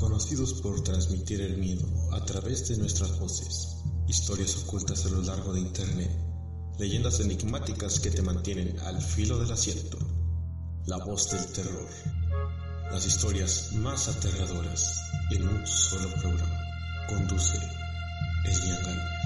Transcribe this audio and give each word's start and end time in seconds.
conocidos 0.00 0.54
por 0.54 0.82
transmitir 0.82 1.42
el 1.42 1.58
miedo 1.58 1.86
a 2.12 2.24
través 2.24 2.66
de 2.68 2.78
nuestras 2.78 3.18
voces, 3.20 3.76
historias 4.08 4.56
ocultas 4.64 5.04
a 5.04 5.10
lo 5.10 5.20
largo 5.20 5.52
de 5.52 5.60
Internet, 5.60 6.10
leyendas 6.78 7.20
enigmáticas 7.20 8.00
que 8.00 8.10
te 8.10 8.22
mantienen 8.22 8.78
al 8.80 8.98
filo 9.02 9.38
del 9.38 9.52
asiento, 9.52 9.98
la 10.86 10.96
voz 11.04 11.30
del 11.30 11.46
terror, 11.52 11.86
las 12.90 13.06
historias 13.06 13.72
más 13.74 14.08
aterradoras 14.08 15.02
en 15.32 15.46
un 15.46 15.66
solo 15.66 16.08
programa. 16.14 16.58
Conduce 17.06 17.58
Elian 18.46 19.19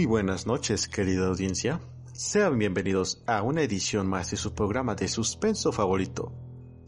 Muy 0.00 0.06
buenas 0.06 0.46
noches, 0.46 0.88
querida 0.88 1.26
audiencia. 1.26 1.78
Sean 2.14 2.58
bienvenidos 2.58 3.22
a 3.26 3.42
una 3.42 3.60
edición 3.60 4.06
más 4.06 4.30
de 4.30 4.38
su 4.38 4.54
programa 4.54 4.94
de 4.94 5.08
suspenso 5.08 5.72
favorito, 5.72 6.32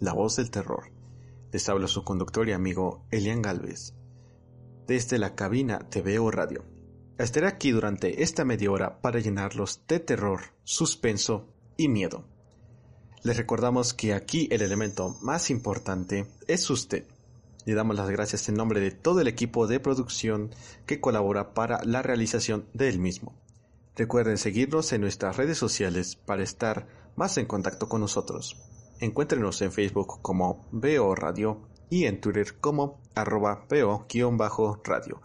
La 0.01 0.15
Voz 0.15 0.37
del 0.37 0.51
Terror. 0.51 0.91
Les 1.53 1.69
habla 1.69 1.89
su 1.89 2.05
conductor 2.05 2.49
y 2.49 2.53
amigo 2.53 3.05
Elian 3.11 3.43
Galvez, 3.43 3.93
desde 4.87 5.19
la 5.19 5.35
cabina 5.35 5.87
de 5.91 6.01
Veo 6.01 6.31
Radio. 6.31 6.65
Estaré 7.19 7.49
aquí 7.49 7.71
durante 7.71 8.23
esta 8.23 8.47
media 8.47 8.71
hora 8.71 9.03
para 9.03 9.21
llenarlos 9.21 9.83
de 9.87 10.01
terror, 10.01 10.41
suspenso 10.65 11.53
y 11.77 11.89
miedo. 11.89 12.25
Les 13.25 13.37
recordamos 13.37 13.93
que 13.93 14.15
aquí 14.15 14.49
el 14.51 14.63
elemento 14.63 15.19
más 15.21 15.51
importante 15.51 16.29
es 16.49 16.71
usted 16.71 17.05
le 17.65 17.75
damos 17.75 17.97
las 17.97 18.11
gracias 18.11 18.49
en 18.49 18.55
nombre 18.57 18.81
de 18.81 18.91
todo 18.91 19.21
el 19.21 19.29
equipo 19.29 19.67
de 19.67 19.81
producción 19.81 20.51
que 20.87 21.01
colabora 21.01 21.55
para 21.55 21.83
la 21.85 22.03
realización 22.03 22.67
del 22.73 22.99
mismo. 22.99 23.35
Recuerden 23.97 24.39
seguirnos 24.39 24.93
en 24.93 25.03
nuestras 25.03 25.37
redes 25.37 25.59
sociales 25.59 26.17
para 26.17 26.43
estar 26.43 26.87
más 27.15 27.37
en 27.39 27.47
contacto 27.47 27.89
con 27.89 28.01
nosotros. 28.01 28.57
Encuéntrenos 29.01 29.61
en 29.63 29.73
Facebook 29.73 30.21
como 30.23 30.67
Veo 30.73 31.15
Radio 31.15 31.61
y 31.91 32.07
en 32.07 32.21
Twitter 32.21 32.59
como 32.59 33.01
arroba 33.15 33.67
Veo-radio. 33.69 35.21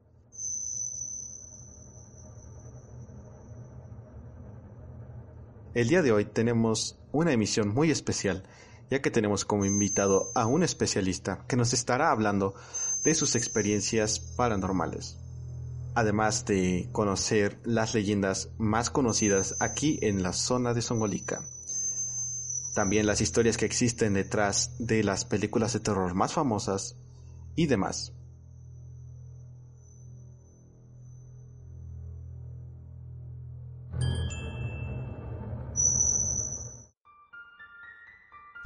El 5.73 5.87
día 5.87 6.01
de 6.01 6.11
hoy 6.11 6.25
tenemos 6.25 6.97
una 7.11 7.31
emisión 7.31 7.69
muy 7.69 7.91
especial 7.91 8.43
ya 8.89 9.01
que 9.01 9.11
tenemos 9.11 9.45
como 9.45 9.65
invitado 9.65 10.31
a 10.35 10.45
un 10.45 10.63
especialista 10.63 11.45
que 11.47 11.55
nos 11.55 11.73
estará 11.73 12.11
hablando 12.11 12.55
de 13.03 13.15
sus 13.15 13.35
experiencias 13.35 14.19
paranormales, 14.19 15.17
además 15.95 16.45
de 16.45 16.89
conocer 16.91 17.59
las 17.63 17.93
leyendas 17.93 18.49
más 18.57 18.89
conocidas 18.89 19.55
aquí 19.59 19.99
en 20.01 20.23
la 20.23 20.33
zona 20.33 20.73
de 20.73 20.81
Songolica. 20.81 21.43
También 22.73 23.07
las 23.07 23.21
historias 23.21 23.57
que 23.57 23.65
existen 23.65 24.13
detrás 24.13 24.71
de 24.77 25.03
las 25.03 25.25
películas 25.25 25.73
de 25.73 25.79
terror 25.79 26.13
más 26.13 26.33
famosas 26.33 26.95
y 27.55 27.65
demás. 27.65 28.13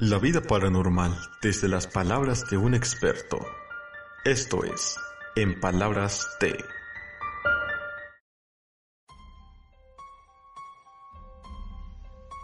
La 0.04 0.18
vida 0.18 0.40
paranormal 0.40 1.16
desde 1.42 1.68
las 1.68 1.86
palabras 1.86 2.50
de 2.50 2.56
un 2.56 2.74
experto. 2.74 3.38
Esto 4.24 4.64
es, 4.64 4.96
en 5.36 5.60
palabras 5.60 6.26
de... 6.40 6.58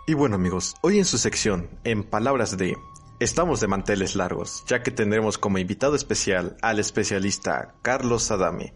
Y 0.06 0.14
bueno 0.14 0.36
amigos, 0.36 0.76
hoy 0.82 0.98
en 0.98 1.04
su 1.04 1.18
sección, 1.18 1.68
en 1.82 2.04
palabras 2.04 2.56
de... 2.56 2.76
Estamos 3.18 3.58
de 3.58 3.66
manteles 3.66 4.14
largos, 4.14 4.62
ya 4.68 4.84
que 4.84 4.92
tendremos 4.92 5.36
como 5.36 5.58
invitado 5.58 5.96
especial 5.96 6.56
al 6.62 6.78
especialista 6.78 7.74
Carlos 7.82 8.30
Adame, 8.30 8.72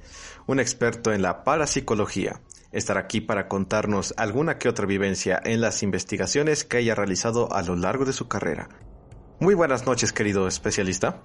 un 0.48 0.58
experto 0.58 1.12
en 1.12 1.22
la 1.22 1.44
parapsicología, 1.44 2.40
estar 2.72 2.98
aquí 2.98 3.20
para 3.20 3.48
contarnos 3.48 4.14
alguna 4.16 4.58
que 4.58 4.68
otra 4.68 4.86
vivencia 4.86 5.40
en 5.44 5.60
las 5.60 5.82
investigaciones 5.82 6.64
que 6.64 6.78
haya 6.78 6.94
realizado 6.94 7.52
a 7.52 7.62
lo 7.62 7.76
largo 7.76 8.04
de 8.04 8.12
su 8.12 8.28
carrera. 8.28 8.68
Muy 9.40 9.54
buenas 9.54 9.86
noches, 9.86 10.12
querido 10.12 10.48
especialista. 10.48 11.22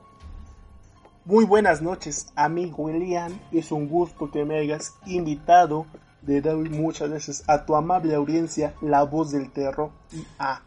Muy 1.25 1.45
buenas 1.45 1.81
noches, 1.81 2.27
amigo 2.35 2.89
Elian. 2.89 3.39
Es 3.51 3.71
un 3.71 3.87
gusto 3.87 4.31
que 4.31 4.45
me 4.45 4.59
hayas 4.59 4.95
invitado 5.05 5.85
de 6.21 6.41
dar 6.41 6.55
muchas 6.55 7.09
veces 7.09 7.43
a 7.47 7.65
tu 7.65 7.75
amable 7.75 8.15
audiencia 8.15 8.73
la 8.81 9.03
voz 9.03 9.31
del 9.31 9.51
terror 9.51 9.91
y 10.11 10.25
a 10.39 10.61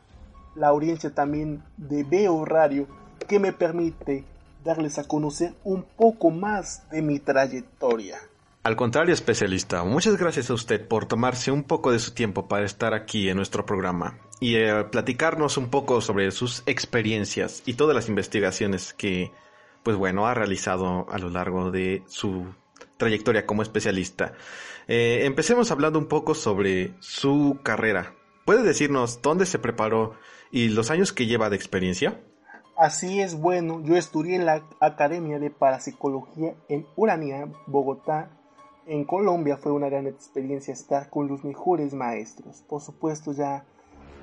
la 0.55 0.69
audiencia 0.69 1.15
también 1.15 1.63
de 1.77 2.05
Veo 2.05 2.45
Radio 2.45 2.87
que 3.27 3.39
me 3.39 3.53
permite 3.53 4.25
darles 4.65 4.99
a 4.99 5.05
conocer 5.05 5.55
un 5.65 5.83
poco 5.83 6.31
más 6.31 6.89
de 6.91 7.03
mi 7.03 7.19
trayectoria. 7.19 8.19
Al 8.63 8.77
contrario, 8.77 9.15
especialista, 9.15 9.85
muchas 9.85 10.19
gracias 10.19 10.51
a 10.51 10.55
usted 10.55 10.87
por 10.87 11.07
tomarse 11.07 11.51
un 11.51 11.63
poco 11.63 11.93
de 11.93 11.99
su 11.99 12.13
tiempo 12.13 12.47
para 12.47 12.67
estar 12.67 12.93
aquí 12.93 13.31
en 13.31 13.37
nuestro 13.37 13.65
programa 13.65 14.19
y 14.39 14.57
eh, 14.57 14.85
platicarnos 14.85 15.57
un 15.57 15.71
poco 15.71 16.03
sobre 16.03 16.31
sus 16.31 16.63
experiencias 16.67 17.63
y 17.65 17.75
todas 17.75 17.97
las 17.97 18.11
investigaciones 18.11 18.93
que, 18.93 19.33
pues 19.83 19.97
bueno, 19.97 20.27
ha 20.27 20.35
realizado 20.35 21.07
a 21.11 21.17
lo 21.17 21.31
largo 21.31 21.71
de 21.71 22.03
su 22.07 22.55
trayectoria 22.99 23.47
como 23.47 23.63
especialista. 23.63 24.35
Eh, 24.89 25.23
empecemos 25.25 25.71
hablando 25.71 25.99
un 25.99 26.07
poco 26.07 26.35
sobre 26.35 26.93
su 27.01 27.61
carrera. 27.63 28.15
¿Puede 28.45 28.63
decirnos 28.63 29.23
dónde 29.23 29.47
se 29.47 29.59
preparó 29.59 30.17
y 30.51 30.69
los 30.69 30.91
años 30.91 31.15
que 31.15 31.25
lleva 31.25 31.49
de 31.49 31.57
experiencia? 31.57 32.21
Así 32.77 33.21
es, 33.23 33.37
bueno, 33.37 33.83
yo 33.83 33.97
estudié 33.97 34.37
en 34.37 34.45
la 34.45 34.65
Academia 34.81 35.39
de 35.39 35.51
Parapsicología 35.51 36.55
en 36.69 36.87
Urania, 36.97 37.47
Bogotá, 37.67 38.37
en 38.91 39.05
Colombia 39.05 39.57
fue 39.57 39.71
una 39.71 39.89
gran 39.89 40.09
experiencia 40.09 40.75
estar 40.75 41.11
con 41.11 41.29
los 41.29 41.45
mejores 41.45 41.95
maestros. 41.95 42.65
Por 42.69 42.83
supuesto 42.83 43.33
ya 43.33 43.65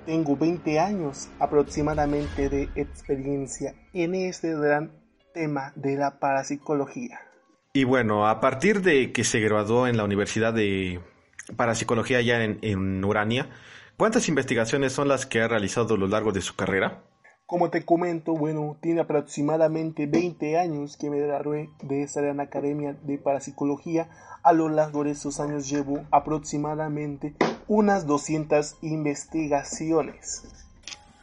tengo 0.05 0.35
20 0.35 0.77
años 0.77 1.29
aproximadamente 1.39 2.49
de 2.49 2.63
experiencia 2.75 3.73
en 3.93 4.13
este 4.13 4.53
gran 4.53 4.91
tema 5.33 5.71
de 5.75 5.95
la 5.95 6.19
parapsicología. 6.19 7.17
Y 7.71 7.85
bueno, 7.85 8.27
a 8.27 8.41
partir 8.41 8.81
de 8.81 9.13
que 9.13 9.23
se 9.23 9.39
graduó 9.39 9.87
en 9.87 9.95
la 9.95 10.03
Universidad 10.03 10.53
de 10.53 10.99
Parapsicología 11.55 12.19
ya 12.19 12.43
en, 12.43 12.59
en 12.61 13.05
Urania, 13.05 13.49
¿cuántas 13.95 14.27
investigaciones 14.27 14.91
son 14.91 15.07
las 15.07 15.25
que 15.25 15.39
ha 15.41 15.47
realizado 15.47 15.95
a 15.95 15.97
lo 15.97 16.07
largo 16.07 16.33
de 16.33 16.41
su 16.41 16.57
carrera? 16.57 17.03
Como 17.47 17.69
te 17.69 17.85
comento, 17.85 18.33
bueno, 18.33 18.75
tiene 18.81 18.99
aproximadamente 18.99 20.05
20 20.05 20.57
años 20.57 20.97
que 20.97 21.09
me 21.09 21.21
gradué 21.21 21.69
de 21.81 22.03
esta 22.03 22.19
gran 22.19 22.41
academia 22.41 22.97
de 23.03 23.17
parapsicología. 23.17 24.09
A 24.43 24.51
lo 24.51 24.67
largo 24.67 25.05
de 25.05 25.11
esos 25.11 25.39
años 25.39 25.69
llevo 25.69 26.01
aproximadamente 26.11 27.35
unas 27.69 28.05
200 28.05 28.75
investigaciones. 28.81 30.43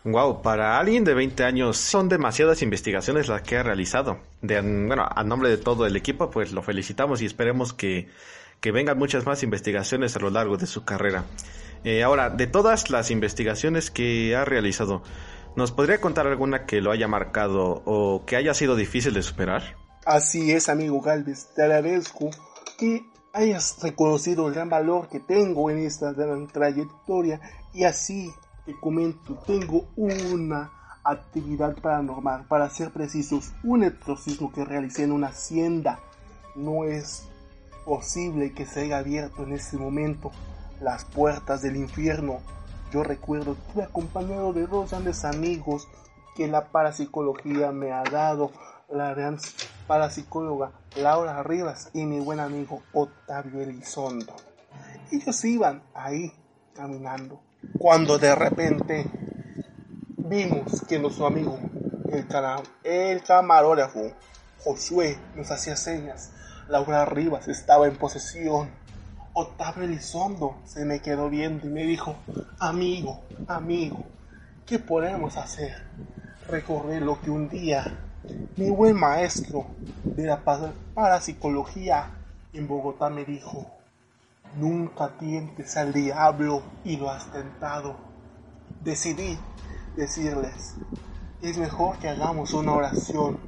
Wow, 0.05 0.41
para 0.41 0.79
alguien 0.79 1.05
de 1.05 1.12
20 1.12 1.45
años 1.45 1.77
son 1.77 2.09
demasiadas 2.09 2.62
investigaciones 2.62 3.29
las 3.29 3.43
que 3.43 3.59
ha 3.59 3.62
realizado. 3.62 4.17
De, 4.41 4.62
bueno, 4.62 5.06
a 5.06 5.25
nombre 5.25 5.51
de 5.51 5.59
todo 5.59 5.85
el 5.85 5.95
equipo, 5.95 6.31
pues 6.31 6.53
lo 6.53 6.62
felicitamos 6.62 7.21
y 7.21 7.27
esperemos 7.27 7.75
que, 7.75 8.09
que 8.62 8.73
vengan 8.73 8.97
muchas 8.97 9.27
más 9.27 9.43
investigaciones 9.43 10.17
a 10.17 10.21
lo 10.21 10.31
largo 10.31 10.56
de 10.56 10.67
su 10.67 10.87
carrera. 10.87 11.25
Eh, 11.85 12.03
ahora, 12.03 12.31
de 12.31 12.47
todas 12.47 12.89
las 12.89 13.11
investigaciones 13.11 13.91
que 13.91 14.35
ha 14.35 14.47
realizado, 14.47 15.03
¿Nos 15.56 15.71
podría 15.71 16.01
contar 16.01 16.27
alguna 16.27 16.67
que 16.67 16.81
lo 16.81 16.91
haya 16.91 17.06
marcado 17.06 17.83
o 17.85 18.25
que 18.27 18.35
haya 18.35 18.55
sido 18.55 18.75
difícil 18.75 19.15
de 19.15 19.23
superar? 19.23 19.62
Así 20.05 20.51
es, 20.51 20.69
amigo 20.69 21.01
Galvez. 21.01 21.51
Te 21.55 21.62
agradezco 21.62 22.31
que 22.77 23.06
hayas 23.33 23.79
reconocido 23.81 24.49
el 24.49 24.55
gran 24.55 24.69
valor 24.69 25.09
que 25.09 25.21
tengo 25.21 25.71
en 25.71 25.79
esta 25.79 26.12
gran 26.12 26.49
trayectoria 26.49 27.41
y 27.73 27.85
así 27.85 28.33
te 28.67 28.75
comento, 28.81 29.39
tengo 29.47 29.87
una 29.95 30.73
actividad 31.05 31.77
paranormal, 31.81 32.47
para 32.47 32.69
ser 32.71 32.91
precisos, 32.91 33.53
un 33.62 33.85
exorcismo 33.85 34.51
que 34.53 34.65
realicé 34.65 35.05
en 35.05 35.12
una 35.12 35.29
hacienda. 35.29 36.01
No 36.56 36.85
es 36.85 37.29
posible 37.85 38.53
que 38.53 38.67
se 38.67 38.81
haya 38.81 38.99
abierto 38.99 39.45
en 39.45 39.53
este 39.53 39.77
momento 39.77 40.33
las 40.81 41.05
puertas 41.05 41.62
del 41.62 41.77
infierno 41.77 42.41
yo 42.94 43.02
recuerdo, 43.02 43.56
estuve 43.67 43.82
acompañado 43.82 44.52
de 44.52 44.69
dos 44.69 44.93
grandes 44.93 45.25
amigos 45.25 45.88
que 46.37 46.46
la 46.46 46.69
parapsicología 46.69 47.73
me 47.73 47.91
ha 47.91 48.05
dado, 48.05 48.52
la 48.88 49.12
gran 49.14 49.37
parapsicóloga 49.88 50.70
Laura 50.94 51.43
Rivas 51.43 51.91
y 51.93 52.06
mi 52.06 52.20
buen 52.20 52.38
amigo 52.38 52.82
Octavio 52.93 53.62
Elizondo. 53.62 54.37
Ellos 55.11 55.44
iban 55.44 55.82
ahí 55.93 56.32
caminando, 56.73 57.41
cuando 57.79 58.17
de 58.17 58.32
repente 58.32 59.11
vimos 60.17 60.85
que 60.88 61.00
nuestro 61.00 61.26
amigo, 61.26 61.58
el, 62.12 62.26
el 62.85 63.23
camarógrafo, 63.25 64.12
Josué 64.62 65.19
nos 65.35 65.50
hacía 65.50 65.75
señas. 65.75 66.31
Laura 66.69 67.05
Rivas 67.06 67.49
estaba 67.49 67.88
en 67.88 67.96
posesión. 67.96 68.70
Octavio 69.36 69.82
Elizondo 69.82 70.56
se 70.64 70.84
me 70.84 71.00
quedó 71.00 71.28
viendo 71.28 71.66
y 71.66 71.70
me 71.70 71.82
dijo, 71.82 72.14
amigo, 72.60 73.20
amigo, 73.48 74.04
¿qué 74.64 74.78
podemos 74.78 75.36
hacer? 75.36 75.75
Recorrer 76.48 77.02
lo 77.02 77.20
que 77.20 77.31
un 77.31 77.48
día 77.48 77.84
mi 78.56 78.70
buen 78.70 78.96
maestro 78.96 79.66
de 80.04 80.25
la 80.25 80.40
parapsicología 80.94 82.10
en 82.52 82.69
Bogotá 82.69 83.10
me 83.10 83.25
dijo, 83.25 83.66
nunca 84.56 85.19
tientes 85.19 85.76
al 85.76 85.92
diablo 85.92 86.62
y 86.84 86.96
lo 86.96 87.10
has 87.10 87.31
tentado. 87.32 87.96
Decidí 88.82 89.36
decirles, 89.96 90.76
es 91.42 91.58
mejor 91.58 91.98
que 91.98 92.08
hagamos 92.08 92.52
una 92.52 92.72
oración, 92.72 93.38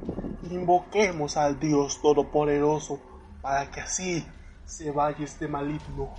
invoquemos 0.51 1.37
al 1.37 1.59
Dios 1.59 2.01
Todopoderoso 2.01 2.99
para 3.41 3.71
que 3.71 3.79
así 3.79 4.27
se 4.67 4.91
vaya 4.91 5.23
este 5.23 5.47
maligno. 5.47 6.13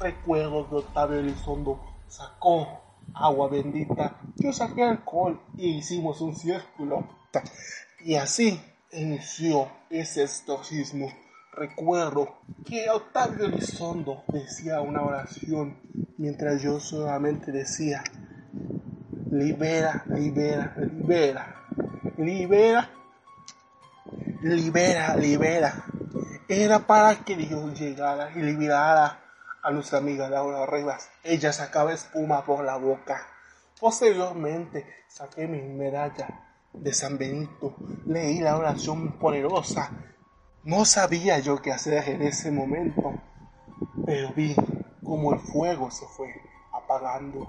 Recuerdo 0.00 0.68
que 0.68 0.76
Octavio 0.76 1.18
Elizondo 1.18 1.80
sacó 2.06 2.80
agua 3.12 3.48
bendita, 3.48 4.20
yo 4.36 4.52
saqué 4.52 4.84
alcohol 4.84 5.40
y 5.56 5.78
hicimos 5.78 6.20
un 6.20 6.36
círculo. 6.36 7.06
Y 8.00 8.14
así 8.14 8.60
inició 8.92 9.68
ese 9.90 10.22
exorcismo. 10.22 11.12
Recuerdo 11.52 12.36
que 12.64 12.88
Octavio 12.88 13.46
Elizondo 13.46 14.22
decía 14.28 14.80
una 14.80 15.02
oración 15.02 15.76
mientras 16.16 16.62
yo 16.62 16.78
solamente 16.78 17.50
decía, 17.50 18.04
libera, 19.32 20.04
libera, 20.06 20.74
libera, 20.76 21.56
libera, 22.16 22.90
libera, 24.42 25.16
libera. 25.16 25.84
Era 26.50 26.86
para 26.86 27.14
que 27.26 27.36
Dios 27.36 27.78
llegara 27.78 28.30
y 28.34 28.40
liberara 28.40 29.20
a 29.62 29.70
nuestra 29.70 29.98
amiga 29.98 30.30
Laura 30.30 30.64
Rivas. 30.64 31.10
Ella 31.22 31.52
sacaba 31.52 31.92
espuma 31.92 32.42
por 32.46 32.64
la 32.64 32.78
boca. 32.78 33.20
Posteriormente 33.78 34.86
saqué 35.08 35.46
mi 35.46 35.60
medalla 35.60 36.26
de 36.72 36.94
San 36.94 37.18
Benito. 37.18 37.76
Leí 38.06 38.40
la 38.40 38.56
oración 38.56 39.18
poderosa. 39.18 39.90
No 40.64 40.86
sabía 40.86 41.38
yo 41.38 41.60
qué 41.60 41.70
hacer 41.70 42.08
en 42.08 42.22
ese 42.22 42.50
momento, 42.50 43.12
pero 44.06 44.32
vi 44.32 44.56
como 45.04 45.34
el 45.34 45.40
fuego 45.40 45.90
se 45.90 46.06
fue 46.06 46.32
apagando. 46.72 47.46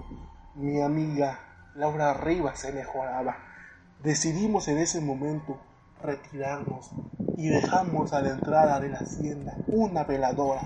Mi 0.56 0.82
amiga 0.82 1.70
Laura 1.74 2.12
Rivas 2.12 2.60
se 2.60 2.70
mejoraba. 2.70 3.38
Decidimos 4.02 4.68
en 4.68 4.76
ese 4.76 5.00
momento 5.00 5.58
retirarnos 6.02 6.90
y 7.40 7.48
dejamos 7.48 8.12
a 8.12 8.20
la 8.20 8.32
entrada 8.32 8.78
de 8.80 8.90
la 8.90 8.98
hacienda 8.98 9.56
una 9.68 10.04
veladora 10.04 10.60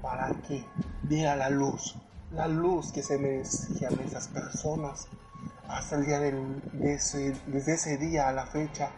para 0.00 0.30
que 0.48 0.64
diera 1.02 1.36
la 1.36 1.50
luz, 1.50 1.94
la 2.32 2.48
luz 2.48 2.90
que 2.90 3.02
se 3.02 3.18
merecían 3.18 4.00
esas 4.00 4.28
personas 4.28 5.08
hasta 5.68 5.96
el 5.96 6.06
día 6.06 6.18
de 6.18 6.94
ese, 6.94 7.36
desde 7.48 7.74
ese 7.74 7.98
día 7.98 8.28
a 8.28 8.32
la 8.32 8.46
fecha 8.46 8.92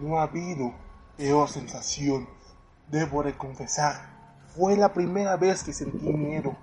no 0.00 0.18
ha 0.18 0.22
habido 0.22 0.72
peor 1.18 1.50
sensación. 1.50 2.26
Debo 2.90 3.22
de 3.22 3.34
fue 4.56 4.78
la 4.78 4.94
primera 4.94 5.36
vez 5.36 5.64
que 5.64 5.74
sentí 5.74 6.14
miedo, 6.14 6.56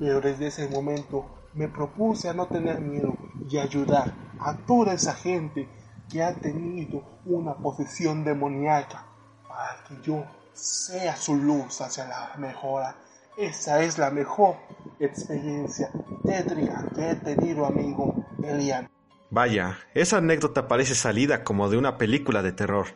pero 0.00 0.20
desde 0.20 0.48
ese 0.48 0.68
momento 0.68 1.26
me 1.54 1.68
propuse 1.68 2.28
a 2.28 2.34
no 2.34 2.46
tener 2.46 2.80
miedo 2.80 3.14
y 3.48 3.58
ayudar 3.58 4.14
a 4.40 4.56
toda 4.66 4.94
esa 4.94 5.14
gente 5.14 5.68
que 6.10 6.24
ha 6.24 6.34
tenido 6.34 7.04
una 7.24 7.54
posesión 7.54 8.24
demoníaca 8.24 9.13
para 9.54 9.76
que 9.86 9.94
yo 10.02 10.24
sea 10.52 11.16
su 11.16 11.36
luz 11.36 11.80
hacia 11.80 12.06
la 12.06 12.32
mejora. 12.38 12.96
Esa 13.36 13.82
es 13.82 13.98
la 13.98 14.10
mejor 14.10 14.56
experiencia 14.98 15.90
tétrica 16.24 16.84
que 16.94 17.10
he 17.10 17.14
tenido, 17.16 17.66
amigo 17.66 18.14
Elian. 18.42 18.88
Vaya, 19.30 19.78
esa 19.94 20.18
anécdota 20.18 20.68
parece 20.68 20.94
salida 20.94 21.44
como 21.44 21.68
de 21.68 21.76
una 21.76 21.98
película 21.98 22.42
de 22.42 22.52
terror. 22.52 22.86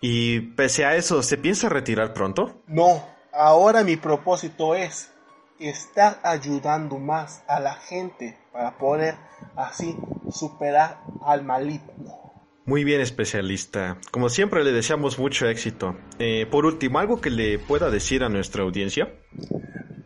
Y 0.00 0.40
pese 0.40 0.84
a 0.84 0.96
eso, 0.96 1.22
¿se 1.22 1.36
piensa 1.36 1.68
retirar 1.68 2.12
pronto? 2.12 2.62
No, 2.66 3.04
ahora 3.32 3.84
mi 3.84 3.96
propósito 3.96 4.74
es 4.74 5.10
estar 5.58 6.18
ayudando 6.22 6.98
más 6.98 7.42
a 7.46 7.60
la 7.60 7.74
gente 7.74 8.36
para 8.52 8.76
poder 8.76 9.16
así 9.56 9.96
superar 10.30 11.00
al 11.24 11.44
maligno. 11.44 12.13
Muy 12.66 12.84
bien, 12.84 13.00
especialista. 13.00 13.98
Como 14.10 14.28
siempre, 14.28 14.64
le 14.64 14.72
deseamos 14.72 15.18
mucho 15.18 15.48
éxito. 15.48 15.96
Eh, 16.18 16.46
por 16.50 16.66
último, 16.66 16.98
¿algo 16.98 17.20
que 17.20 17.30
le 17.30 17.58
pueda 17.58 17.90
decir 17.90 18.24
a 18.24 18.28
nuestra 18.28 18.62
audiencia? 18.62 19.12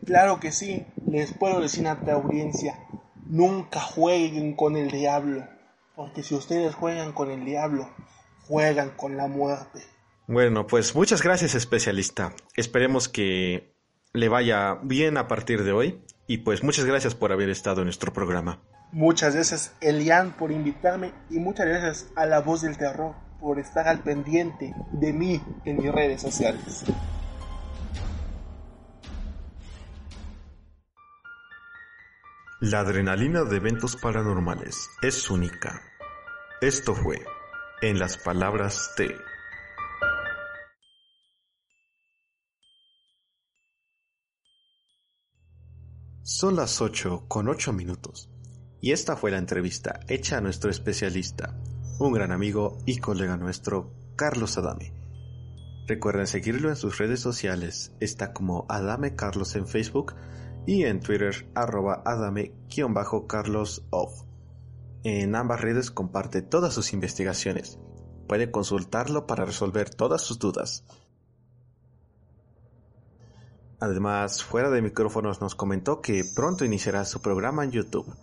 Claro 0.04 0.40
que 0.40 0.52
sí, 0.52 0.84
les 1.06 1.32
puedo 1.34 1.60
decir 1.60 1.86
a 1.86 1.94
nuestra 1.94 2.14
audiencia, 2.14 2.78
nunca 3.26 3.80
jueguen 3.80 4.54
con 4.54 4.76
el 4.76 4.90
diablo 4.90 5.44
porque 5.98 6.22
si 6.22 6.36
ustedes 6.36 6.76
juegan 6.76 7.12
con 7.12 7.28
el 7.28 7.44
diablo, 7.44 7.90
juegan 8.46 8.90
con 8.90 9.16
la 9.16 9.26
muerte. 9.26 9.80
Bueno, 10.28 10.64
pues 10.68 10.94
muchas 10.94 11.22
gracias 11.22 11.56
especialista. 11.56 12.36
Esperemos 12.54 13.08
que 13.08 13.74
le 14.12 14.28
vaya 14.28 14.78
bien 14.84 15.16
a 15.16 15.26
partir 15.26 15.64
de 15.64 15.72
hoy. 15.72 16.00
Y 16.28 16.38
pues 16.38 16.62
muchas 16.62 16.84
gracias 16.84 17.16
por 17.16 17.32
haber 17.32 17.50
estado 17.50 17.80
en 17.80 17.86
nuestro 17.86 18.12
programa. 18.12 18.62
Muchas 18.92 19.34
gracias 19.34 19.74
Elian 19.80 20.32
por 20.32 20.50
invitarme 20.50 21.12
y 21.28 21.38
muchas 21.38 21.66
gracias 21.66 22.06
a 22.16 22.24
la 22.24 22.40
voz 22.40 22.62
del 22.62 22.78
terror 22.78 23.14
por 23.38 23.58
estar 23.58 23.86
al 23.86 24.02
pendiente 24.02 24.74
de 24.92 25.12
mí 25.12 25.42
en 25.66 25.76
mis 25.76 25.92
redes 25.92 26.22
sociales. 26.22 26.84
La 32.60 32.80
adrenalina 32.80 33.44
de 33.44 33.56
eventos 33.56 33.94
paranormales 33.96 34.88
es 35.02 35.30
única. 35.30 35.80
Esto 36.60 36.94
fue 36.94 37.24
En 37.82 37.98
las 37.98 38.16
palabras 38.16 38.94
de... 38.96 39.14
Son 46.22 46.56
las 46.56 46.80
8 46.80 47.26
con 47.28 47.48
8 47.48 47.72
minutos 47.72 48.28
y 48.80 48.92
esta 48.92 49.16
fue 49.16 49.30
la 49.30 49.38
entrevista 49.38 50.00
hecha 50.08 50.38
a 50.38 50.40
nuestro 50.40 50.70
especialista, 50.70 51.54
un 51.98 52.12
gran 52.12 52.32
amigo 52.32 52.78
y 52.86 52.98
colega 52.98 53.36
nuestro, 53.36 53.92
Carlos 54.16 54.56
Adame. 54.58 54.94
Recuerden 55.86 56.26
seguirlo 56.26 56.68
en 56.68 56.76
sus 56.76 56.98
redes 56.98 57.20
sociales, 57.20 57.92
está 57.98 58.32
como 58.32 58.66
Adame 58.68 59.16
Carlos 59.16 59.56
en 59.56 59.66
Facebook 59.66 60.14
y 60.66 60.84
en 60.84 61.00
Twitter 61.00 61.50
arroba 61.54 62.02
adame-carlos 62.04 63.86
off. 63.90 64.22
En 65.02 65.34
ambas 65.34 65.62
redes 65.62 65.90
comparte 65.90 66.42
todas 66.42 66.74
sus 66.74 66.92
investigaciones. 66.92 67.78
Puede 68.28 68.50
consultarlo 68.50 69.26
para 69.26 69.46
resolver 69.46 69.88
todas 69.88 70.20
sus 70.20 70.38
dudas. 70.38 70.84
Además, 73.80 74.42
fuera 74.44 74.68
de 74.68 74.82
micrófonos 74.82 75.40
nos 75.40 75.54
comentó 75.54 76.02
que 76.02 76.24
pronto 76.36 76.66
iniciará 76.66 77.06
su 77.06 77.22
programa 77.22 77.64
en 77.64 77.70
YouTube, 77.70 78.14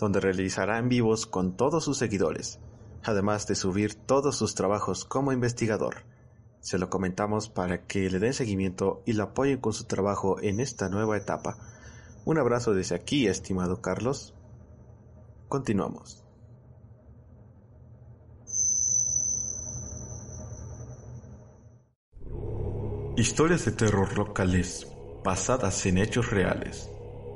donde 0.00 0.20
realizará 0.20 0.78
en 0.78 0.88
vivos 0.88 1.26
con 1.26 1.56
todos 1.56 1.84
sus 1.84 1.98
seguidores, 1.98 2.58
además 3.04 3.46
de 3.46 3.54
subir 3.54 3.94
todos 3.94 4.36
sus 4.36 4.54
trabajos 4.54 5.04
como 5.04 5.32
investigador. 5.32 6.04
Se 6.60 6.78
lo 6.78 6.90
comentamos 6.90 7.48
para 7.48 7.86
que 7.86 8.10
le 8.10 8.18
den 8.18 8.34
seguimiento 8.34 9.02
y 9.06 9.12
lo 9.12 9.24
apoyen 9.24 9.58
con 9.58 9.72
su 9.72 9.84
trabajo 9.84 10.40
en 10.40 10.60
esta 10.60 10.88
nueva 10.88 11.16
etapa. 11.16 11.56
Un 12.24 12.38
abrazo 12.38 12.74
desde 12.74 12.94
aquí, 12.94 13.26
estimado 13.26 13.80
Carlos. 13.80 14.34
Continuamos. 15.48 16.24
Historias 23.16 23.64
de 23.66 23.72
terror 23.72 24.16
locales 24.16 24.86
basadas 25.22 25.84
en 25.84 25.98
hechos 25.98 26.30
reales. 26.30 26.88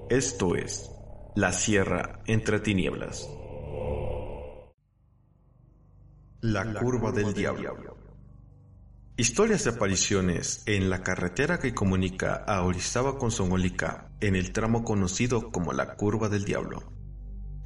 Esto 0.09 0.55
es 0.55 0.94
La 1.37 1.51
Sierra 1.51 2.21
entre 2.27 2.61
tinieblas. 2.61 3.29
La, 6.41 6.75
curva, 6.75 7.11
del, 7.11 7.35
diablo. 7.35 7.97
Historias 9.17 9.65
de 9.65 9.71
apariciones 9.71 10.63
en 10.67 10.91
la 10.91 11.03
carretera 11.03 11.59
que 11.59 11.75
comunica 11.75 12.37
a 12.37 12.63
Orizaba 12.63 13.19
con 13.19 13.33
Songolica 13.33 14.13
en 14.21 14.37
el 14.37 14.53
tramo 14.53 14.85
conocido 14.85 15.51
como 15.51 15.73
la 15.73 15.97
Curva 15.97 16.29
del 16.29 16.45
Diablo. 16.45 16.93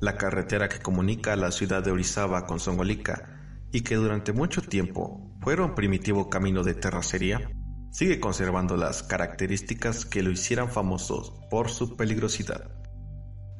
La 0.00 0.16
carretera 0.16 0.70
que 0.70 0.80
comunica 0.80 1.34
a 1.34 1.36
la 1.36 1.50
ciudad 1.50 1.84
de 1.84 1.90
Orizaba 1.90 2.46
con 2.46 2.60
Songolica 2.60 3.66
y 3.70 3.82
que 3.82 3.96
durante 3.96 4.32
mucho 4.32 4.62
tiempo 4.62 5.36
fueron 5.42 5.74
primitivo 5.74 6.30
camino 6.30 6.62
de 6.62 6.72
terracería, 6.72 7.50
sigue 7.92 8.18
conservando 8.18 8.78
las 8.78 9.02
características 9.02 10.06
que 10.06 10.22
lo 10.22 10.30
hicieran 10.30 10.70
famoso 10.70 11.46
por 11.50 11.68
su 11.68 11.98
peligrosidad. 11.98 12.77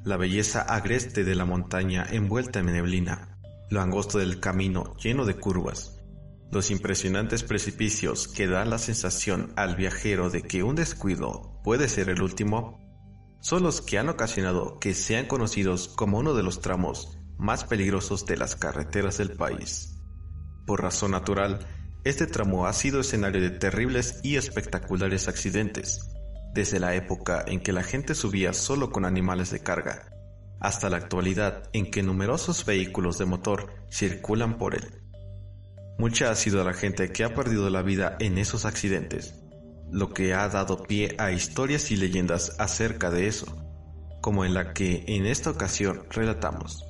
La 0.04 0.16
belleza 0.16 0.62
agreste 0.62 1.24
de 1.24 1.34
la 1.34 1.44
montaña 1.44 2.06
envuelta 2.10 2.60
en 2.60 2.66
neblina, 2.66 3.38
lo 3.70 3.80
angosto 3.80 4.18
del 4.18 4.40
camino 4.40 4.96
lleno 4.96 5.24
de 5.24 5.34
curvas, 5.34 6.00
Los 6.50 6.70
impresionantes 6.70 7.42
precipicios 7.42 8.26
que 8.26 8.46
dan 8.46 8.70
la 8.70 8.78
sensación 8.78 9.52
al 9.56 9.76
viajero 9.76 10.30
de 10.30 10.42
que 10.42 10.62
un 10.62 10.76
descuido 10.76 11.60
puede 11.62 11.88
ser 11.88 12.08
el 12.08 12.22
último 12.22 12.80
son 13.40 13.62
los 13.62 13.82
que 13.82 13.98
han 13.98 14.08
ocasionado 14.08 14.78
que 14.78 14.94
sean 14.94 15.26
conocidos 15.26 15.88
como 15.88 16.18
uno 16.18 16.34
de 16.34 16.42
los 16.42 16.60
tramos 16.60 17.18
más 17.36 17.64
peligrosos 17.64 18.26
de 18.26 18.36
las 18.36 18.56
carreteras 18.56 19.18
del 19.18 19.32
país. 19.32 20.00
Por 20.66 20.82
razón 20.82 21.12
natural, 21.12 21.60
este 22.04 22.26
tramo 22.26 22.66
ha 22.66 22.72
sido 22.72 23.00
escenario 23.00 23.40
de 23.40 23.50
terribles 23.50 24.20
y 24.22 24.36
espectaculares 24.36 25.28
accidentes, 25.28 26.07
desde 26.54 26.80
la 26.80 26.94
época 26.94 27.44
en 27.46 27.60
que 27.60 27.72
la 27.72 27.82
gente 27.82 28.14
subía 28.14 28.52
solo 28.52 28.90
con 28.90 29.04
animales 29.04 29.50
de 29.50 29.60
carga, 29.60 30.10
hasta 30.60 30.90
la 30.90 30.96
actualidad 30.96 31.68
en 31.72 31.90
que 31.90 32.02
numerosos 32.02 32.64
vehículos 32.64 33.18
de 33.18 33.26
motor 33.26 33.72
circulan 33.90 34.58
por 34.58 34.74
él. 34.74 35.02
Mucha 35.98 36.30
ha 36.30 36.34
sido 36.34 36.62
la 36.64 36.74
gente 36.74 37.10
que 37.10 37.24
ha 37.24 37.34
perdido 37.34 37.70
la 37.70 37.82
vida 37.82 38.16
en 38.20 38.38
esos 38.38 38.64
accidentes, 38.64 39.34
lo 39.90 40.10
que 40.10 40.34
ha 40.34 40.48
dado 40.48 40.82
pie 40.82 41.14
a 41.18 41.32
historias 41.32 41.90
y 41.90 41.96
leyendas 41.96 42.54
acerca 42.58 43.10
de 43.10 43.26
eso, 43.26 43.46
como 44.20 44.44
en 44.44 44.54
la 44.54 44.72
que 44.72 45.04
en 45.08 45.26
esta 45.26 45.50
ocasión 45.50 46.04
relatamos. 46.10 46.84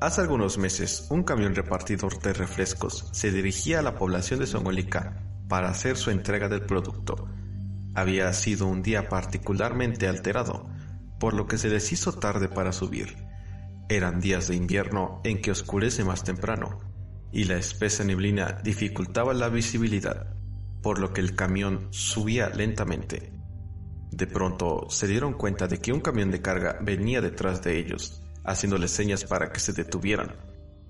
Hace 0.00 0.20
algunos 0.20 0.58
meses, 0.58 1.06
un 1.10 1.22
camión 1.22 1.54
repartidor 1.54 2.20
de 2.20 2.32
refrescos 2.32 3.08
se 3.12 3.30
dirigía 3.30 3.78
a 3.78 3.82
la 3.82 3.96
población 3.96 4.40
de 4.40 4.46
Songolica 4.46 5.22
para 5.48 5.68
hacer 5.68 5.96
su 5.96 6.10
entrega 6.10 6.48
del 6.48 6.62
producto. 6.62 7.28
Había 7.94 8.32
sido 8.32 8.66
un 8.66 8.82
día 8.82 9.08
particularmente 9.08 10.08
alterado, 10.08 10.68
por 11.20 11.34
lo 11.34 11.46
que 11.46 11.58
se 11.58 11.68
les 11.68 11.92
hizo 11.92 12.12
tarde 12.12 12.48
para 12.48 12.72
subir. 12.72 13.16
Eran 13.88 14.20
días 14.20 14.48
de 14.48 14.56
invierno 14.56 15.20
en 15.24 15.40
que 15.40 15.50
oscurece 15.50 16.04
más 16.04 16.24
temprano, 16.24 16.80
y 17.30 17.44
la 17.44 17.56
espesa 17.56 18.04
neblina 18.04 18.60
dificultaba 18.64 19.34
la 19.34 19.48
visibilidad, 19.48 20.34
por 20.82 20.98
lo 20.98 21.12
que 21.12 21.20
el 21.20 21.34
camión 21.34 21.88
subía 21.90 22.48
lentamente. 22.48 23.32
De 24.10 24.26
pronto 24.26 24.86
se 24.90 25.06
dieron 25.06 25.32
cuenta 25.32 25.66
de 25.66 25.78
que 25.78 25.92
un 25.92 26.00
camión 26.00 26.30
de 26.30 26.42
carga 26.42 26.78
venía 26.80 27.20
detrás 27.20 27.62
de 27.62 27.78
ellos, 27.78 28.22
haciéndoles 28.44 28.90
señas 28.90 29.24
para 29.24 29.50
que 29.50 29.60
se 29.60 29.72
detuvieran. 29.72 30.36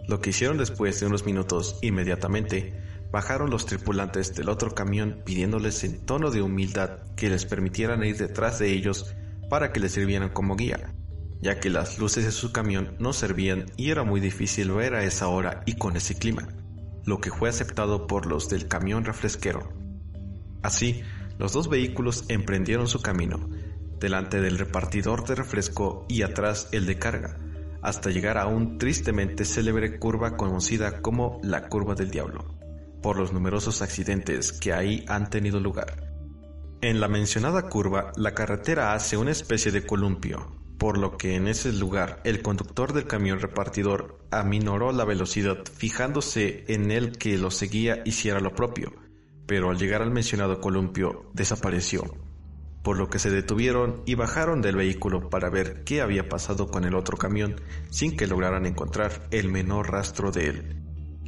Lo 0.07 0.21
que 0.21 0.31
hicieron 0.31 0.59
después 0.59 1.01
de 1.01 1.07
unos 1.07 1.25
minutos, 1.25 1.79
inmediatamente, 1.81 2.75
bajaron 3.15 3.49
los 3.49 3.65
tripulantes 3.65 4.35
del 4.35 4.49
otro 4.49 4.75
camión 4.75 5.23
pidiéndoles 5.25 5.85
en 5.85 6.05
tono 6.05 6.33
de 6.33 6.43
humildad 6.43 6.99
que 7.15 7.31
les 7.31 7.47
permitieran 7.47 8.03
ir 8.03 8.17
detrás 8.19 8.59
de 8.59 8.73
ellos 8.73 9.15
para 9.49 9.73
que 9.73 9.79
les 9.79 9.93
sirvieran 9.93 10.31
como 10.31 10.57
guía 10.57 10.93
ya 11.41 11.61
que 11.61 11.71
las 11.71 11.99
luces 11.99 12.25
de 12.25 12.33
su 12.33 12.51
camión 12.53 12.97
no 12.99 13.13
servían 13.13 13.67
y 13.77 13.91
era 13.91 14.03
muy 14.03 14.19
difícil 14.19 14.73
ver 14.73 14.95
a 14.95 15.05
esa 15.05 15.29
hora 15.29 15.63
y 15.67 15.75
con 15.75 15.95
ese 15.95 16.17
clima, 16.17 16.49
lo 17.05 17.21
que 17.21 17.31
fue 17.31 17.51
aceptado 17.51 18.07
por 18.07 18.25
los 18.25 18.49
del 18.49 18.67
camión 18.67 19.05
refresquero. 19.05 19.69
Así, 20.63 21.03
los 21.39 21.53
dos 21.53 21.69
vehículos 21.69 22.25
emprendieron 22.29 22.89
su 22.89 23.03
camino, 23.03 23.47
delante 24.01 24.41
del 24.41 24.59
repartidor 24.59 25.27
de 25.27 25.35
refresco 25.35 26.07
y 26.09 26.23
atrás 26.23 26.69
el 26.73 26.87
de 26.87 26.99
carga, 26.99 27.39
hasta 27.83 28.09
llegar 28.09 28.39
a 28.39 28.47
un 28.47 28.79
tristemente 28.79 29.45
célebre 29.45 29.99
curva 29.99 30.39
conocida 30.39 31.03
como 31.03 31.41
la 31.43 31.69
Curva 31.69 31.95
del 31.95 32.11
Diablo, 32.11 32.54
por 33.05 33.19
los 33.19 33.35
numerosos 33.35 33.83
accidentes 33.83 34.51
que 34.51 34.73
ahí 34.73 35.05
han 35.09 35.29
tenido 35.29 35.61
lugar. 35.61 36.11
En 36.81 37.01
la 37.01 37.09
mencionada 37.09 37.69
curva, 37.69 38.13
la 38.17 38.33
carretera 38.33 38.95
hace 38.95 39.19
una 39.19 39.31
especie 39.31 39.71
de 39.73 39.85
columpio, 39.85 40.57
por 40.79 40.97
lo 40.97 41.19
que 41.19 41.37
en 41.37 41.47
ese 41.47 41.71
lugar 41.75 42.23
el 42.25 42.41
conductor 42.41 42.95
del 42.95 43.07
camión 43.07 43.41
repartidor 43.41 44.25
aminoró 44.31 44.91
la 44.91 45.05
velocidad 45.05 45.59
fijándose 45.71 46.65
en 46.69 46.91
el 46.91 47.19
que 47.19 47.37
lo 47.37 47.51
seguía 47.51 48.01
hiciera 48.07 48.41
lo 48.41 48.55
propio, 48.55 48.95
pero 49.47 49.69
al 49.69 49.77
llegar 49.77 50.01
al 50.01 50.11
mencionado 50.11 50.63
columpio 50.63 51.31
desapareció, 51.35 52.05
por 52.83 52.97
lo 52.97 53.11
que 53.11 53.19
se 53.19 53.29
detuvieron 53.29 54.03
y 54.07 54.15
bajaron 54.15 54.63
del 54.63 54.77
vehículo 54.77 55.29
para 55.29 55.51
ver 55.51 55.85
qué 55.85 56.01
había 56.01 56.31
pasado 56.31 56.69
con 56.69 56.85
el 56.85 56.95
otro 56.95 57.19
camión 57.19 57.57
sin 57.91 58.17
que 58.17 58.27
lograran 58.27 58.65
encontrar 58.65 59.29
el 59.31 59.51
menor 59.51 59.91
rastro 59.93 60.33
de 60.33 60.47
él. 60.47 60.84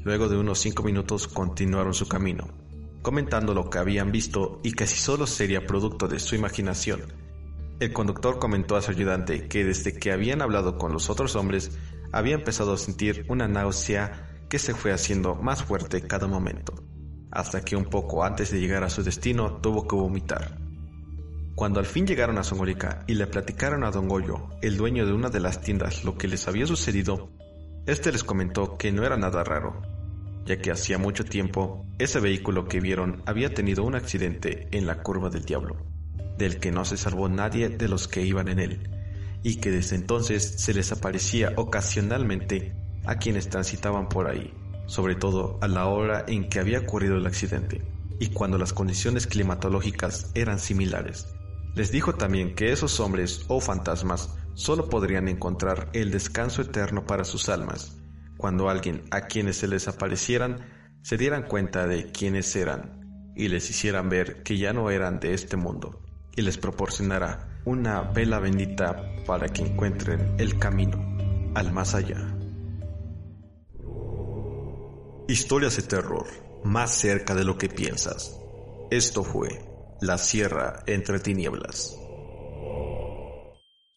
Luego 0.07 0.29
de 0.29 0.37
unos 0.37 0.61
cinco 0.61 0.85
minutos 0.85 1.27
continuaron 1.27 1.93
su 1.93 2.07
camino, 2.07 2.47
comentando 3.03 3.55
lo 3.55 3.69
que 3.69 3.79
habían 3.79 4.13
visto 4.13 4.61
y 4.63 4.71
que 4.71 4.87
si 4.87 4.95
solo 4.95 5.27
sería 5.27 5.67
producto 5.67 6.07
de 6.07 6.21
su 6.21 6.37
imaginación, 6.37 7.01
el 7.81 7.93
conductor 7.93 8.39
comentó 8.39 8.77
a 8.77 8.83
su 8.83 8.93
ayudante 8.93 9.49
que 9.49 9.65
desde 9.65 9.99
que 9.99 10.13
habían 10.13 10.43
hablado 10.43 10.79
con 10.79 10.93
los 10.93 11.11
otros 11.11 11.35
hombres, 11.35 11.77
había 12.13 12.37
empezado 12.37 12.73
a 12.73 12.79
sentir 12.79 13.27
una 13.29 13.49
náusea 13.49 14.45
que 14.49 14.61
se 14.61 14.75
fue 14.75 14.93
haciendo 14.93 15.35
más 15.35 15.65
fuerte 15.65 16.03
cada 16.03 16.29
momento, 16.29 16.75
hasta 17.33 17.63
que 17.63 17.75
un 17.75 17.87
poco 17.87 18.23
antes 18.23 18.53
de 18.53 18.61
llegar 18.61 18.85
a 18.85 18.91
su 18.91 19.03
destino 19.03 19.57
tuvo 19.57 19.89
que 19.89 19.97
vomitar. 19.97 20.57
Cuando 21.57 21.81
al 21.81 21.87
fin 21.87 22.07
llegaron 22.07 22.39
a 22.39 22.45
Songolica 22.45 23.03
y 23.09 23.15
le 23.15 23.27
platicaron 23.27 23.83
a 23.83 23.91
Don 23.91 24.07
Goyo, 24.07 24.51
el 24.63 24.77
dueño 24.77 25.05
de 25.05 25.15
una 25.15 25.31
de 25.31 25.41
las 25.41 25.63
tiendas, 25.63 26.05
lo 26.05 26.17
que 26.17 26.29
les 26.29 26.47
había 26.47 26.69
sucedido, 26.69 27.29
este 27.87 28.13
les 28.13 28.23
comentó 28.23 28.77
que 28.79 28.93
no 28.93 29.05
era 29.05 29.17
nada 29.17 29.43
raro, 29.43 29.96
ya 30.47 30.59
que 30.59 30.71
hacía 30.71 30.99
mucho 30.99 31.25
tiempo 31.25 31.85
ese 31.99 32.21
vehículo 32.21 32.67
que 32.67 32.81
vieron 32.81 33.23
había 33.26 33.53
tenido 33.53 33.85
un 33.85 33.95
accidente 33.95 34.69
en 34.71 34.87
la 34.87 35.03
curva 35.03 35.29
del 35.29 35.45
diablo 35.45 35.76
del 36.38 36.59
que 36.59 36.71
no 36.71 36.85
se 36.85 36.97
salvó 36.97 37.29
nadie 37.29 37.69
de 37.69 37.88
los 37.88 38.09
que 38.09 38.23
iban 38.23 38.49
en 38.49 38.59
él, 38.59 38.91
y 39.43 39.57
que 39.57 39.71
desde 39.71 39.97
entonces 39.97 40.55
se 40.59 40.75
les 40.75 40.93
aparecía 40.93 41.53
ocasionalmente 41.57 42.75
a 43.05 43.17
quienes 43.17 43.49
transitaban 43.49 44.09
por 44.09 44.29
ahí, 44.29 44.53
sobre 44.87 45.15
todo 45.15 45.59
a 45.61 45.69
la 45.69 45.87
hora 45.87 46.25
en 46.26 46.49
que 46.49 46.61
había 46.61 46.81
ocurrido 46.81 47.17
el 47.17 47.26
accidente, 47.26 47.83
y 48.19 48.29
cuando 48.29 48.59
las 48.59 48.73
condiciones 48.73 49.26
climatológicas 49.26 50.31
eran 50.35 50.59
similares. 50.59 51.26
Les 51.75 51.93
dijo 51.93 52.15
también 52.15 52.55
que 52.55 52.73
esos 52.73 53.00
hombres 53.00 53.45
o 53.49 53.61
fantasmas 53.61 54.35
solo 54.55 54.88
podrían 54.88 55.29
encontrar 55.29 55.91
el 55.93 56.11
descanso 56.11 56.62
eterno 56.62 57.05
para 57.05 57.25
sus 57.25 57.50
almas, 57.50 57.99
cuando 58.37 58.69
alguien 58.69 59.05
a 59.11 59.23
quienes 59.23 59.57
se 59.57 59.69
les 59.69 59.88
aparecieran 59.88 60.66
se 61.02 61.16
dieran 61.16 61.45
cuenta 61.45 61.87
de 61.87 62.11
quiénes 62.11 62.55
eran 62.57 63.33
y 63.37 63.49
les 63.49 63.71
hicieran 63.71 64.09
ver 64.09 64.43
que 64.43 64.59
ya 64.59 64.73
no 64.73 64.90
eran 64.90 65.21
de 65.21 65.35
este 65.35 65.57
mundo 65.57 66.00
y 66.35 66.43
les 66.43 66.59
proporcionará 66.59 67.61
una 67.64 68.02
vela 68.02 68.38
bendita 68.38 69.02
para 69.26 69.49
que 69.49 69.62
encuentren 69.62 70.35
el 70.38 70.59
camino 70.59 70.99
al 71.55 71.73
más 71.73 71.95
allá. 71.95 72.37
Historias 75.28 75.76
de 75.76 75.83
terror, 75.83 76.26
más 76.62 76.93
cerca 76.93 77.35
de 77.35 77.45
lo 77.45 77.59
que 77.59 77.69
piensas. 77.69 78.38
Esto 78.90 79.25
fue 79.25 79.49
La 80.00 80.19
Sierra 80.19 80.85
entre 80.87 81.19
Tinieblas. 81.19 81.99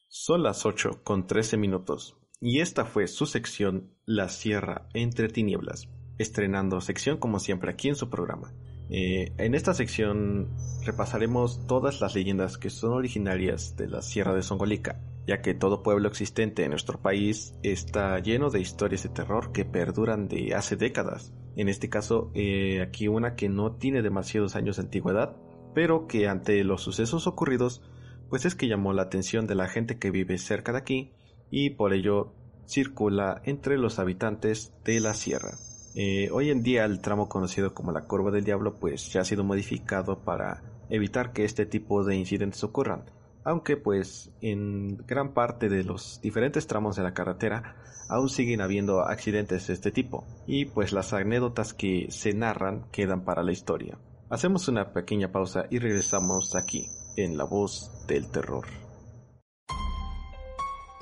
Son 0.08 0.41
las 0.41 0.65
8 0.65 1.03
con 1.03 1.27
13 1.27 1.58
minutos 1.58 2.18
y 2.41 2.62
esta 2.62 2.86
fue 2.86 3.08
su 3.08 3.25
sección 3.25 3.91
La 4.05 4.29
Sierra 4.29 4.88
entre 4.93 5.27
Tinieblas, 5.27 5.89
estrenando 6.17 6.79
sección 6.81 7.17
como 7.17 7.39
siempre 7.39 7.72
aquí 7.72 7.89
en 7.89 7.96
su 7.96 8.10
programa. 8.10 8.53
Eh, 8.89 9.34
en 9.38 9.53
esta 9.53 9.74
sección 9.74 10.50
repasaremos 10.84 11.67
todas 11.67 12.01
las 12.01 12.15
leyendas 12.15 12.58
que 12.58 12.69
son 12.69 12.93
originarias 12.93 13.75
de 13.75 13.88
la 13.88 14.01
Sierra 14.01 14.34
de 14.34 14.41
Songolica, 14.41 15.00
ya 15.27 15.41
que 15.41 15.53
todo 15.53 15.84
pueblo 15.84 16.08
existente 16.08 16.63
en 16.63 16.72
nuestro 16.72 17.00
país 17.00 17.53
está 17.62 18.17
lleno 18.19 18.50
de 18.50 18.62
historias 18.62 19.03
de 19.03 19.10
terror 19.10 19.51
que 19.51 19.65
perduran 19.65 20.27
de 20.27 20.55
hace 20.55 20.75
décadas. 20.75 21.34
En 21.55 21.67
este 21.67 21.89
caso, 21.89 22.31
eh, 22.34 22.81
aquí 22.81 23.08
una 23.08 23.36
que 23.36 23.50
no 23.50 23.74
tiene 23.74 24.01
demasiados 24.01 24.55
años 24.55 24.77
de 24.77 24.84
antigüedad, 24.84 25.36
pero 25.75 26.08
que 26.08 26.27
ante 26.27 26.63
los 26.63 26.81
sucesos 26.81 27.27
ocurridos, 27.27 27.84
pues 28.29 28.46
es 28.46 28.55
que 28.55 28.67
llamó 28.67 28.93
la 28.93 29.03
atención 29.03 29.46
de 29.46 29.55
la 29.55 29.67
gente 29.67 30.00
que 30.00 30.10
vive 30.10 30.38
cerca 30.38 30.72
de 30.72 30.79
aquí 30.79 31.13
y 31.51 31.72
por 31.72 31.94
ello 31.94 32.34
circula 32.68 33.41
entre 33.46 33.77
los 33.77 34.00
habitantes 34.00 34.74
de 34.84 35.00
la 35.00 35.13
sierra. 35.13 35.51
Eh, 35.96 36.29
hoy 36.32 36.51
en 36.51 36.62
día 36.62 36.86
el 36.86 37.01
tramo 37.01 37.27
conocido 37.27 37.74
como 37.74 37.91
la 37.91 38.06
curva 38.06 38.32
del 38.32 38.44
diablo 38.44 38.79
pues 38.79 39.12
ya 39.12 39.22
ha 39.22 39.25
sido 39.25 39.44
modificado 39.44 40.20
para 40.20 40.62
evitar 40.89 41.34
que 41.34 41.46
este 41.46 41.65
tipo 41.65 42.03
de 42.03 42.15
incidentes 42.15 42.63
ocurran, 42.63 43.06
aunque 43.44 43.75
pues 43.75 44.32
en 44.41 44.98
gran 45.08 45.34
parte 45.34 45.68
de 45.68 45.84
los 45.84 46.22
diferentes 46.22 46.68
tramos 46.68 46.96
de 46.96 47.03
la 47.03 47.13
carretera 47.13 47.75
aún 48.08 48.29
siguen 48.29 48.62
habiendo 48.62 49.01
accidentes 49.01 49.68
de 49.68 49.74
este 49.74 49.91
tipo 49.91 50.25
y 50.48 50.65
pues 50.65 50.94
las 50.94 51.13
anécdotas 51.13 51.74
que 51.74 52.08
se 52.10 52.34
narran 52.34 52.86
quedan 52.91 53.24
para 53.24 53.44
la 53.44 53.51
historia. 53.51 53.98
Hacemos 54.29 54.68
una 54.68 54.94
pequeña 54.94 55.32
pausa 55.32 55.65
y 55.72 55.79
regresamos 55.79 56.56
aquí 56.56 56.88
en 57.18 57.36
La 57.36 57.46
Voz 57.46 57.91
del 58.08 58.29
Terror. 58.29 58.88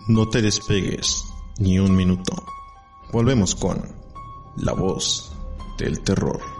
No 0.07 0.29
te 0.29 0.41
despegues 0.41 1.25
ni 1.59 1.79
un 1.79 1.93
minuto. 1.93 2.31
Volvemos 3.11 3.55
con 3.55 3.83
la 4.55 4.71
voz 4.71 5.33
del 5.77 5.99
terror. 5.99 6.56